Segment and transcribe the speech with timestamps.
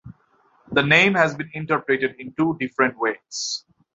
[0.71, 3.63] The name has been interpreted in two different ways.